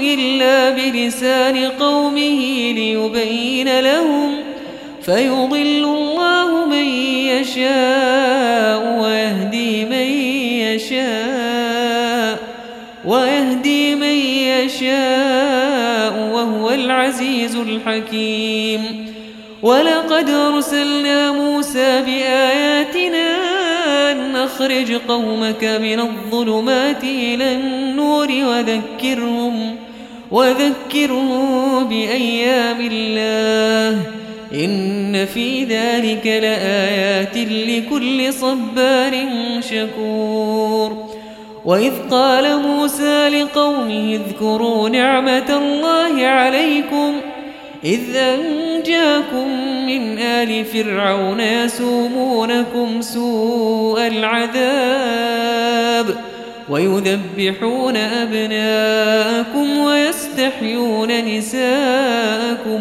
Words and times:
إلا 0.00 0.70
بلسان 0.70 1.56
قومه 1.56 2.72
ليبين 2.72 3.80
لهم 3.80 4.34
فيضل 5.02 5.84
الله 5.84 6.66
من 6.66 6.84
يشاء 7.32 8.98
ويهدي 9.02 9.84
من 9.84 10.08
يشاء 10.64 12.38
ويهدي 13.04 13.94
من 13.94 14.16
يشاء 14.54 16.12
وهو 16.32 16.70
العزيز 16.70 17.56
الحكيم. 17.56 19.06
ولقد 19.62 20.30
أرسلنا 20.30 21.32
موسى 21.32 22.02
بآياتنا 22.06 23.29
أخرج 24.44 24.92
قومك 25.08 25.64
من 25.64 26.00
الظلمات 26.00 27.04
إلى 27.04 27.52
النور 27.52 28.28
وذكرهم 28.28 29.76
وذكرهم 30.30 31.84
بأيام 31.88 32.88
الله. 32.92 34.02
إن 34.54 35.26
في 35.26 35.64
ذلك 35.64 36.26
لآيات 36.26 37.36
لكل 37.36 38.32
صبار 38.32 39.28
شكور. 39.60 41.10
وإذ 41.64 41.92
قال 42.10 42.62
موسى 42.62 43.28
لقومه 43.28 44.20
اذكروا 44.20 44.88
نعمة 44.88 45.58
الله 45.58 46.26
عليكم 46.26 47.14
إذ 47.84 48.16
أنجاكم 48.16 49.48
من 49.86 50.18
آل 50.18 50.64
فرعون 50.64 51.40
يسومونكم 51.40 53.00
سوء 53.00 54.06
العذاب 54.06 55.50
ويذبحون 56.70 57.96
أبناءكم 57.96 59.78
ويستحيون 59.78 61.24
نساءكم 61.24 62.80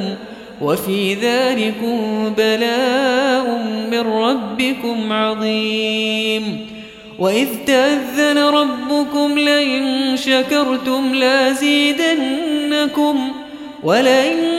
وفي 0.62 1.14
ذلكم 1.14 2.30
بلاء 2.38 3.64
من 3.92 4.00
ربكم 4.00 5.14
عظيم 5.14 6.68
وإذ 7.20 7.48
تأذن 7.68 8.38
ربكم 8.38 9.40
لئن 9.40 10.18
شكرتم 10.18 11.14
لازيدنكم 11.14 12.40
ولئن 13.84 14.59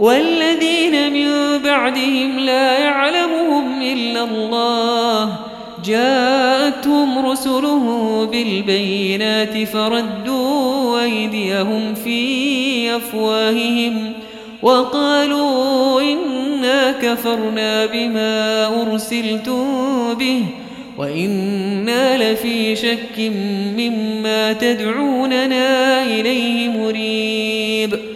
والذين 0.00 1.12
من 1.12 1.58
بعدهم 1.58 2.38
لا 2.38 2.78
يعلمهم 2.78 3.82
إلا 3.82 4.24
الله. 4.24 5.36
جاءتهم 5.84 7.26
رسله 7.26 8.24
بالبينات 8.32 9.68
فردوا 9.68 11.02
أيديهم 11.02 11.94
في 11.94 12.96
أفواههم 12.96 14.12
وقالوا 14.62 16.00
إنا 16.00 16.92
كفرنا 16.92 17.86
بما 17.86 18.66
أرسلتم 18.82 19.64
به 20.14 20.42
وإنا 20.98 22.32
لفي 22.32 22.76
شك 22.76 23.18
مما 23.76 24.52
تدعوننا 24.52 26.02
إليه 26.02 26.68
مريب. 26.68 28.15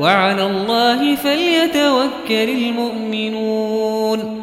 وعلى 0.00 0.46
الله 0.46 1.14
فليتوكل 1.14 2.48
المؤمنون. 2.50 4.40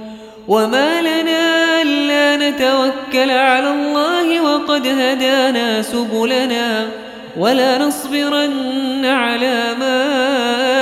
وما 0.47 1.01
لنا 1.01 1.81
ألا 1.81 2.49
نتوكل 2.49 3.31
على 3.31 3.71
الله 3.71 4.41
وقد 4.41 4.87
هدانا 4.87 5.81
سبلنا. 5.81 6.87
ولا 7.39 7.77
نصبرن 7.77 9.05
على 9.05 9.63
ما 9.79 10.03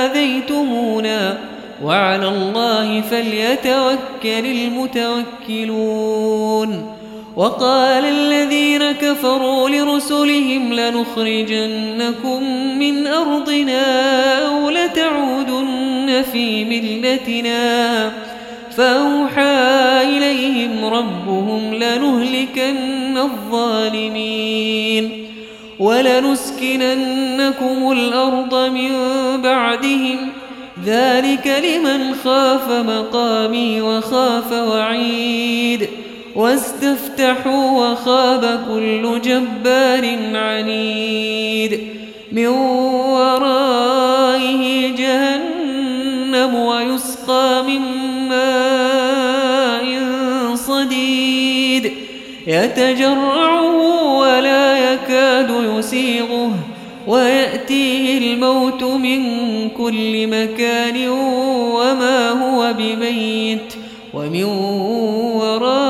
آذيتمونا. 0.04 1.38
وعلى 1.84 2.28
الله 2.28 3.00
فليتوكل 3.00 4.46
المتوكلون. 5.44 6.89
وقال 7.40 8.04
الذين 8.04 8.92
كفروا 8.92 9.68
لرسلهم 9.68 10.72
لنخرجنكم 10.72 12.42
من 12.78 13.06
أرضنا 13.06 13.86
أو 14.46 14.70
لتعودن 14.70 16.24
في 16.32 16.64
ملتنا. 16.64 18.12
فأوحى 18.76 20.02
إليهم 20.02 20.84
ربهم 20.84 21.74
لنهلكن 21.74 23.18
الظالمين 23.18 25.26
ولنسكننكم 25.78 27.92
الأرض 27.92 28.54
من 28.54 28.90
بعدهم. 29.42 30.28
ذلك 30.84 31.62
لمن 31.64 32.14
خاف 32.24 32.70
مقامي 32.70 33.80
وخاف 33.80 34.52
وعيد. 34.52 35.88
واستفتحوا 36.40 37.92
وخاب 37.92 38.60
كل 38.68 39.20
جبار 39.20 40.18
عنيد. 40.34 41.80
من 42.32 42.46
ورائه 43.16 44.62
جهنم 44.96 46.54
ويسقى 46.54 47.64
من 47.68 47.80
ماء 48.28 49.84
صديد. 50.54 51.92
يتجرعه 52.46 54.16
ولا 54.18 54.92
يكاد 54.92 55.50
يسيغه 55.78 56.52
ويأتيه 57.06 58.18
الموت 58.18 58.82
من 58.82 59.20
كل 59.68 60.26
مكان 60.26 61.08
وما 61.08 62.30
هو 62.30 62.74
بميت. 62.78 63.74
ومن 64.14 64.44
ورائه 64.44 65.89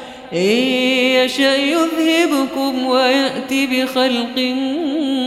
إن 0.33 0.39
يشأ 0.39 1.55
يذهبكم 1.55 2.85
ويأتي 2.85 3.65
بخلق 3.67 4.55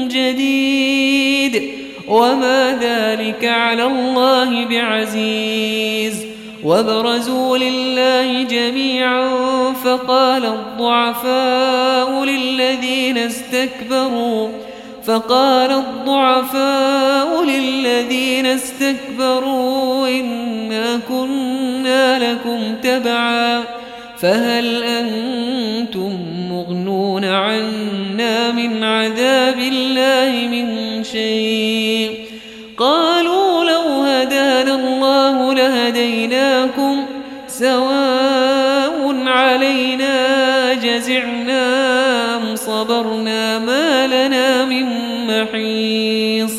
جديد. 0.09 1.63
وما 2.09 2.79
ذلك 2.81 3.45
على 3.45 3.85
الله 3.85 4.65
بعزيز. 4.65 6.27
وبرزوا 6.65 7.59
لله 7.59 8.43
جميعا 8.43 9.31
فقال 9.85 10.45
الضعفاء 10.45 12.25
للذين 12.25 13.19
استكبروا 13.19 14.49
فقال 15.07 15.71
الضعفاء 15.71 17.45
للذين 17.45 18.47
استكبروا 18.47 20.09
إنا 20.09 21.01
كنا 21.09 22.33
لكم 22.33 22.75
تبعا. 22.83 23.84
فهل 24.25 24.83
أنتم 24.83 26.13
مغنون 26.51 27.25
عنا 27.25 28.53
من 28.53 28.85
عذاب 28.85 29.59
الله 29.59 30.49
من 30.49 31.05
شيء؟ 31.05 32.11
قالوا 32.77 33.65
لو 33.65 34.03
هدانا 34.03 34.75
الله 34.75 35.55
لهديناكم 35.55 37.05
سواء 37.49 39.23
علينا 39.27 40.75
جزعنا 40.75 41.67
أم 42.37 42.57
صبرنا 42.57 43.59
ما 43.59 44.07
لنا 44.07 44.65
من 44.65 44.87
محيص. 45.27 46.53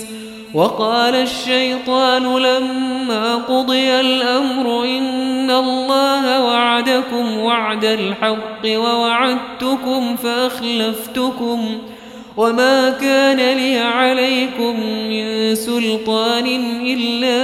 وقال 0.54 1.16
الشيطان 1.16 2.38
لما 2.38 3.36
قضي 3.36 4.00
الأمر 4.00 4.84
إن 4.84 5.25
الله 5.52 6.44
وعدكم 6.44 7.38
وعد 7.38 7.86
الحق 7.86 8.66
ووعدتكم 8.66 10.16
فأخلفتكم 10.16 11.78
وما 12.38 12.90
كان 12.90 13.38
لي 13.58 13.78
عليكم 13.78 14.80
من 15.10 15.56
سلطان 15.56 16.46
إلا 16.86 17.44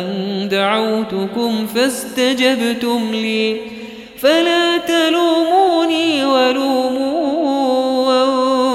أن 0.00 0.48
دعوتكم 0.50 1.66
فاستجبتم 1.66 3.10
لي 3.12 3.56
فلا 4.18 4.76
تلوموني 4.76 6.24
ولوموا 6.24 7.30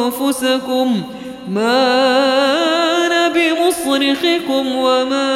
أنفسكم 0.06 1.02
ما 1.50 1.96
أنا 3.06 3.28
بمصرخكم 3.28 4.76
وما 4.76 5.36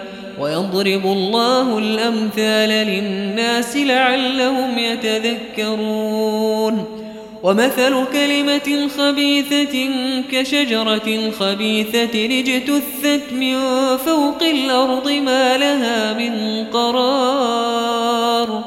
ويضرب 0.41 1.05
الله 1.05 1.77
الأمثال 1.77 2.69
للناس 2.69 3.77
لعلهم 3.77 4.77
يتذكرون. 4.77 6.85
ومثل 7.43 8.05
كلمة 8.13 8.87
خبيثة 8.97 9.89
كشجرة 10.31 11.31
خبيثة 11.39 12.39
اجتثت 12.39 13.33
من 13.33 13.55
فوق 13.97 14.43
الأرض 14.43 15.11
ما 15.11 15.57
لها 15.57 16.13
من 16.13 16.65
قرار. 16.73 18.63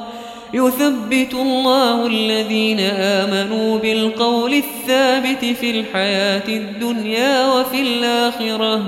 يثبت 0.53 1.33
الله 1.33 2.07
الذين 2.07 2.79
آمنوا 2.79 3.79
بالقول 3.79 4.53
الثابت 4.53 5.45
في 5.45 5.79
الحياة 5.79 6.47
الدنيا 6.47 7.47
وفي 7.47 7.81
الآخرة. 7.81 8.81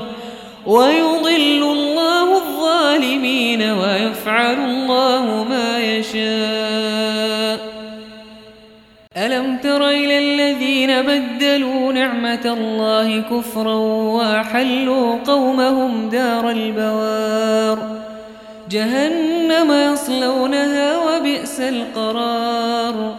ويضل 0.68 1.64
الله 1.64 2.38
الظالمين 2.38 3.62
ويفعل 3.62 4.54
الله 4.54 5.46
ما 5.50 5.80
يشاء. 5.80 7.60
ألم 9.18 9.58
تر 9.58 9.90
إلى 9.90 10.18
الذين 10.18 11.02
بدلوا 11.02 11.94
نعمة 11.94 12.46
الله 12.46 13.22
كفرا 13.22 13.76
وأحلوا 14.16 15.16
قومهم 15.26 16.10
دار 16.10 16.50
البوار؟ 16.50 18.02
جهنم 18.70 19.94
يصلونها 19.94 20.98
وبئس 20.98 21.60
القرار. 21.60 23.16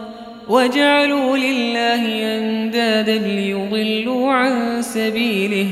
وجعلوا 0.48 1.36
لله 1.36 2.02
أندادا 2.38 3.18
ليضلوا 3.18 4.32
عن 4.32 4.82
سبيله. 4.82 5.68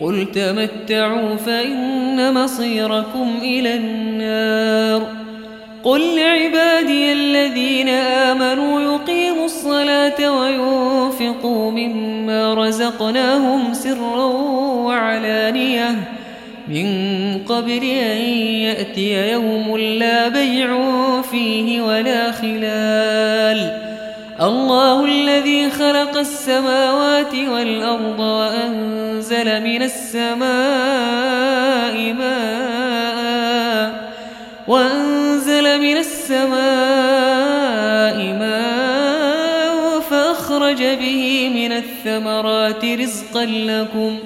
قل 0.00 0.26
تمتعوا 0.34 1.36
فإن 1.36 2.34
مصيركم 2.34 3.28
إلى 3.42 3.74
النار 3.74 5.06
قل 5.84 6.16
لعبادي 6.16 7.12
الذين 7.12 7.88
آمنوا 7.88 8.80
يقيموا 8.80 9.44
الصلاة 9.44 10.40
وينفقوا 10.40 11.70
مما 11.70 12.54
رزقناهم 12.54 13.74
سرا 13.74 14.24
وعلانية 14.84 15.94
من 16.68 16.88
قبل 17.48 17.84
أن 17.84 18.20
يأتي 18.64 19.30
يوم 19.32 19.76
لا 19.76 20.28
بيع 20.28 20.68
فيه 21.22 21.82
ولا 21.82 22.32
خلال 22.32 23.80
الله 24.40 25.04
الذي 25.04 25.70
خلق 25.70 26.16
السماوات 26.18 27.34
والأرض 27.34 28.20
وأنزل 29.44 29.62
من 29.62 29.82
السماء 29.82 30.36
ماء 32.12 33.94
وأنزل 34.68 35.80
السماء 35.96 36.56
ماء 38.38 40.00
فأخرج 40.10 40.82
به 40.82 41.50
من 41.54 41.72
الثمرات 41.72 42.84
رزقا 42.84 43.44
لكم 43.44 44.18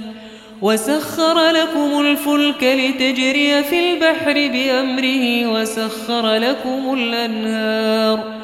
وسخر 0.63 1.51
لكم 1.51 2.01
الفلك 2.01 2.63
لتجري 2.63 3.63
في 3.63 3.93
البحر 3.93 4.35
بأمره 4.35 5.47
وسخر 5.47 6.35
لكم 6.35 6.95
الأنهار 6.95 8.39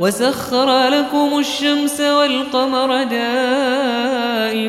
وسخر 0.00 0.88
لكم 0.88 1.38
الشمس 1.38 2.00
والقمر 2.00 3.02
دائبين 3.02 4.68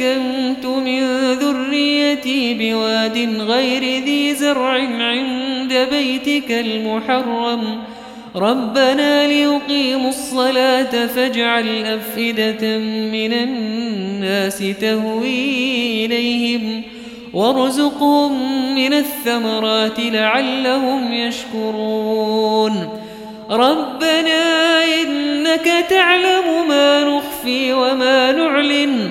أسكنت 0.00 0.66
من 0.66 1.32
ذريتي 1.32 2.54
بواد 2.54 3.40
غير 3.40 4.04
ذي 4.04 4.34
زرع 4.34 4.72
عند 5.00 5.88
بيتك 5.90 6.50
المحرم. 6.50 7.82
ربنا 8.36 9.26
ليقيموا 9.26 10.08
الصلاة 10.08 11.06
فاجعل 11.06 11.84
أفئدة 11.84 12.78
من 13.12 13.32
الناس 13.32 14.58
تهوي 14.80 16.06
إليهم 16.06 16.82
وارزقهم 17.32 18.32
من 18.74 18.92
الثمرات 18.92 20.00
لعلهم 20.00 21.12
يشكرون. 21.12 22.88
ربنا 23.50 24.84
إنك 25.02 25.84
تعلم 25.90 26.68
ما 26.68 27.04
نخفي 27.04 27.72
وما 27.72 28.32
نعلن. 28.32 29.10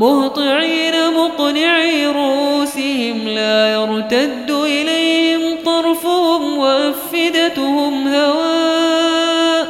مهطعين 0.00 0.94
مقنعي 1.16 2.06
رؤوسهم 2.06 3.28
لا 3.28 3.72
يرتد 3.72 4.50
إليهم 4.50 5.58
طرفهم 5.64 6.58
وأفدتهم 6.58 8.08
هواء 8.08 9.66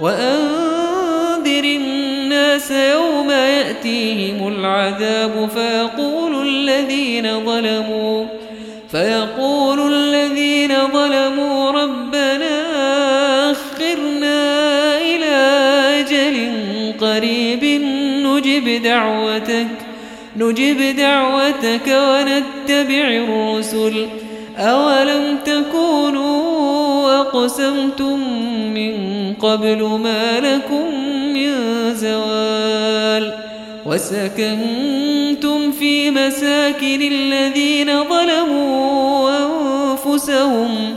وأنذر 0.00 1.64
الناس 1.64 2.70
يوم 2.70 3.30
يأتيهم 3.30 4.48
العذاب 4.48 5.48
فيقول 5.54 6.48
الذين 6.48 7.44
ظلموا 7.44 8.26
فيقول 8.90 9.92
الذين 9.92 10.88
ظلموا 10.92 11.23
نجب 18.74 18.82
دعوتك 18.82 19.66
نجب 20.36 20.96
دعوتك 20.96 21.86
ونتبع 21.88 23.08
الرسل. 23.08 24.06
أولم 24.58 25.38
تكونوا 25.44 27.20
أقسمتم 27.20 28.18
من 28.74 28.94
قبل 29.34 29.82
ما 29.82 30.40
لكم 30.40 30.94
من 31.34 31.50
زوال؟ 31.94 33.34
وسكنتم 33.86 35.72
في 35.72 36.10
مساكن 36.10 37.02
الذين 37.02 38.04
ظلموا 38.04 39.30
أنفسهم. 39.30 40.96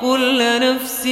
كل 0.00 0.60
نفس 0.60 1.06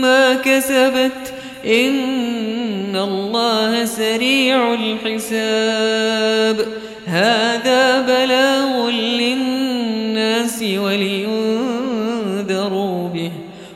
ما 0.00 0.34
كسبت 0.34 1.32
إن 1.66 2.96
الله 2.96 3.84
سريع 3.84 4.74
الحساب. 4.74 6.66
هذا 7.06 8.00
بلاغ 8.00 8.90
للناس 8.90 10.62
ولينذروا 10.62 11.88
به 13.08 13.30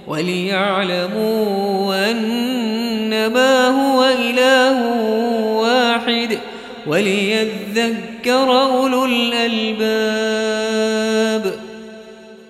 وليعلموا 0.07 2.11
أنما 2.11 3.69
هو 3.69 4.05
إله 4.05 4.91
وليذكر 6.87 8.63
أولو 8.63 9.05
الألباب. 9.05 10.40